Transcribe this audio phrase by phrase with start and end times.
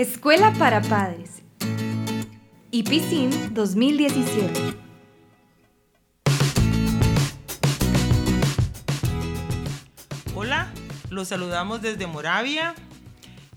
[0.00, 1.42] Escuela para Padres.
[2.70, 4.74] IPSIM 2017.
[10.34, 10.72] Hola,
[11.10, 12.74] los saludamos desde Moravia.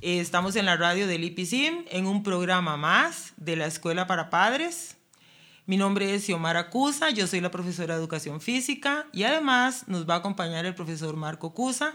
[0.02, 4.30] Eh, Estamos en la radio del IPSIM en un programa más de la Escuela para
[4.30, 4.98] Padres.
[5.66, 10.10] Mi nombre es Xiomara Cusa, yo soy la profesora de Educación Física y además nos
[10.10, 11.94] va a acompañar el profesor Marco Cusa.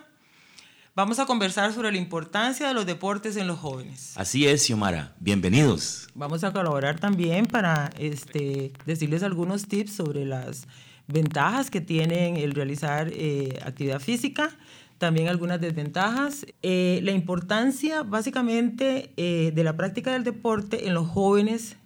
[0.98, 4.14] Vamos a conversar sobre la importancia de los deportes en los jóvenes.
[4.16, 5.14] Así es, Xiomara.
[5.20, 6.08] Bienvenidos.
[6.16, 10.66] Vamos a colaborar también para este, decirles algunos tips sobre las
[11.06, 14.50] ventajas que tienen el realizar eh, actividad física,
[14.98, 16.44] también algunas desventajas.
[16.62, 21.76] Eh, la importancia básicamente eh, de la práctica del deporte en los jóvenes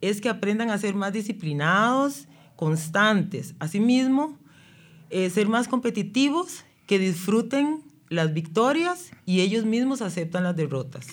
[0.00, 3.56] es que aprendan a ser más disciplinados, constantes.
[3.58, 4.38] Asimismo,
[5.10, 11.06] eh, ser más competitivos, que disfruten las victorias y ellos mismos aceptan las derrotas.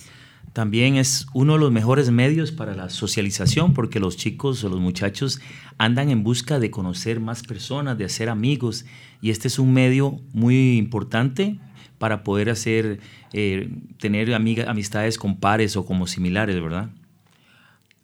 [0.53, 4.80] También es uno de los mejores medios para la socialización porque los chicos o los
[4.80, 5.39] muchachos
[5.77, 8.86] andan en busca de conocer más personas, de hacer amigos
[9.22, 11.59] y este es un medio muy importante
[12.00, 13.00] para poder hacer,
[13.33, 16.89] eh, tener amiga, amistades con pares o como similares, ¿verdad?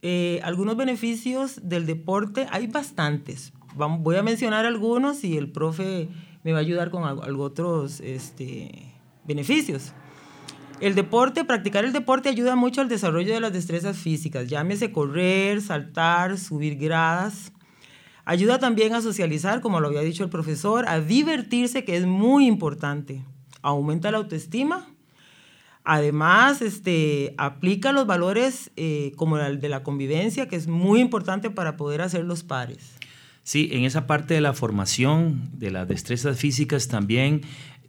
[0.01, 3.53] Eh, algunos beneficios del deporte, hay bastantes.
[3.75, 6.09] Vamos, voy a mencionar algunos y el profe
[6.45, 8.93] me va a ayudar con algo, otros este,
[9.25, 9.93] beneficios.
[10.79, 15.59] El deporte, practicar el deporte ayuda mucho al desarrollo de las destrezas físicas, llámese correr,
[15.61, 17.51] saltar, subir gradas.
[18.25, 22.45] Ayuda también a socializar, como lo había dicho el profesor, a divertirse, que es muy
[22.45, 23.25] importante.
[23.63, 24.87] Aumenta la autoestima.
[25.83, 31.49] Además, este, aplica los valores eh, como el de la convivencia, que es muy importante
[31.49, 32.97] para poder hacer los pares.
[33.45, 37.41] Sí, en esa parte de la formación de las destrezas físicas también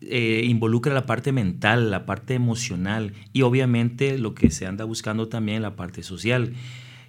[0.02, 5.28] eh, involucra la parte mental, la parte emocional y obviamente lo que se anda buscando
[5.28, 6.52] también la parte social.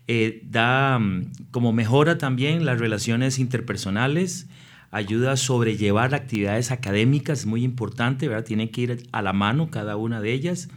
[0.07, 4.47] Eh, da mm, como mejora también las relaciones interpersonales,
[4.91, 8.45] ayuda a sobrellevar actividades académicas, muy importante, ¿verdad?
[8.45, 10.69] Tienen que ir a la mano cada una de ellas.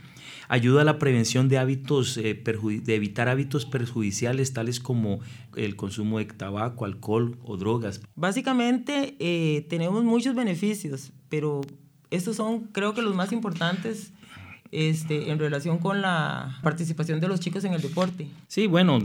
[0.48, 5.20] Ayuda a la prevención de hábitos, eh, de evitar hábitos perjudiciales tales como
[5.54, 8.00] el consumo de tabaco, alcohol o drogas.
[8.16, 11.60] Básicamente eh, tenemos muchos beneficios, pero
[12.10, 14.12] estos son creo que los más importantes
[14.72, 18.28] este, en relación con la participación de los chicos en el deporte.
[18.46, 18.98] Sí, bueno,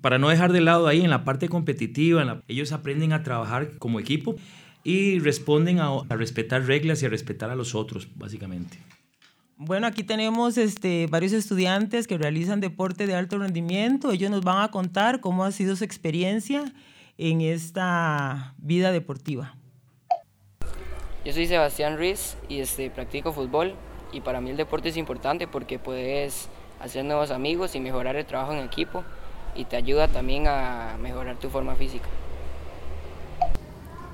[0.00, 3.22] para no dejar de lado ahí en la parte competitiva, en la, ellos aprenden a
[3.22, 4.34] trabajar como equipo
[4.82, 8.78] y responden a, a, respetar reglas y a respetar a los otros, básicamente.
[9.56, 14.12] Bueno, aquí tenemos este, varios estudiantes que realizan deporte de alto rendimiento.
[14.12, 16.72] Ellos nos van a contar cómo ha sido su experiencia
[17.18, 19.56] en esta vida deportiva.
[21.24, 23.74] Yo soy Sebastián Ruiz y este, practico fútbol
[24.12, 26.48] y para mí el deporte es importante porque puedes
[26.80, 29.04] hacer nuevos amigos y mejorar el trabajo en equipo
[29.54, 32.08] y te ayuda también a mejorar tu forma física.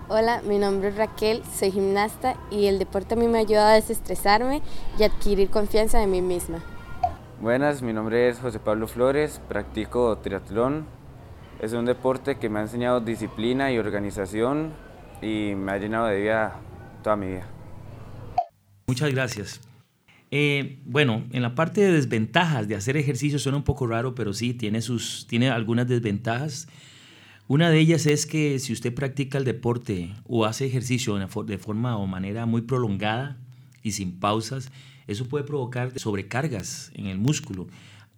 [0.09, 3.75] Hola, mi nombre es Raquel, soy gimnasta y el deporte a mí me ayuda a
[3.75, 4.61] desestresarme
[4.99, 6.63] y adquirir confianza en mí misma.
[7.41, 10.87] Buenas, mi nombre es José Pablo Flores, practico triatlón.
[11.61, 14.75] Es un deporte que me ha enseñado disciplina y organización
[15.23, 16.57] y me ha llenado de vida
[17.03, 17.47] toda mi vida.
[18.87, 19.74] Muchas gracias.
[20.37, 24.33] Eh, bueno, en la parte de desventajas de hacer ejercicio suena un poco raro, pero
[24.35, 26.67] sí, tiene, sus, tiene algunas desventajas.
[27.47, 31.97] Una de ellas es que si usted practica el deporte o hace ejercicio de forma
[31.97, 33.39] o manera muy prolongada
[33.85, 34.73] y sin pausas,
[35.07, 37.69] eso puede provocar sobrecargas en el músculo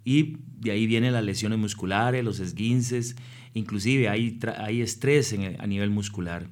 [0.03, 3.15] y de ahí vienen las lesiones musculares, los esguinces,
[3.53, 6.47] inclusive hay, hay estrés en, a nivel muscular.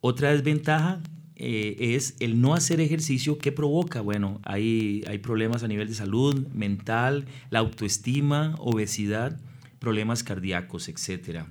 [0.00, 1.02] Otra desventaja
[1.40, 5.94] eh, es el no hacer ejercicio que provoca, bueno, hay, hay problemas a nivel de
[5.94, 9.38] salud mental, la autoestima, obesidad,
[9.78, 11.46] problemas cardíacos, etcétera.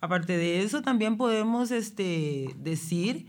[0.00, 3.26] Aparte de eso, también podemos este, decir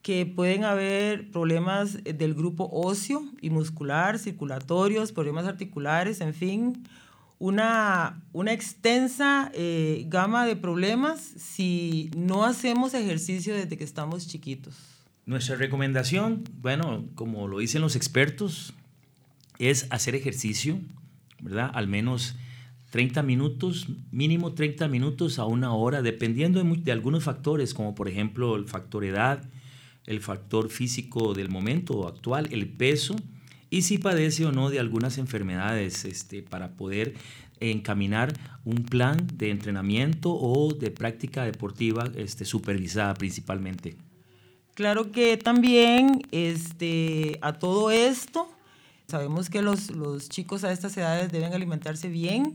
[0.00, 6.82] que pueden haber problemas del grupo óseo y muscular, circulatorios, problemas articulares, en fin,
[7.38, 14.93] una, una extensa eh, gama de problemas si no hacemos ejercicio desde que estamos chiquitos.
[15.26, 18.74] Nuestra recomendación, bueno, como lo dicen los expertos,
[19.58, 20.78] es hacer ejercicio,
[21.40, 21.70] ¿verdad?
[21.72, 22.36] Al menos
[22.90, 28.54] 30 minutos, mínimo 30 minutos a una hora, dependiendo de, algunos factores, como por ejemplo
[28.56, 29.50] el factor edad,
[30.06, 33.16] el factor físico del momento actual, el peso,
[33.70, 37.14] y si padece o no de algunas enfermedades, este, para poder
[37.60, 38.34] encaminar
[38.64, 43.96] un plan de entrenamiento o de práctica deportiva este, supervisada principalmente.
[44.74, 48.54] Claro que también este, a todo esto
[49.06, 52.52] Sabemos que los, los chicos a estas edades deben alimentarse bien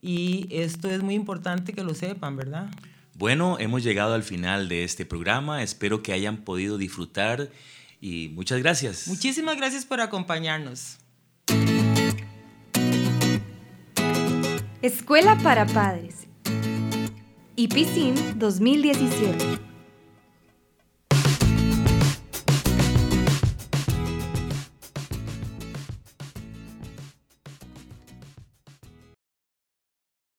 [0.00, 2.70] y esto es muy importante que lo sepan, ¿verdad?
[3.14, 5.62] Bueno, hemos llegado al final de este programa.
[5.62, 7.50] Espero que hayan podido disfrutar
[8.00, 9.08] y muchas gracias.
[9.08, 10.98] Muchísimas gracias por acompañarnos.
[14.82, 16.26] Escuela para Padres.
[17.56, 19.71] IPICIN 2017.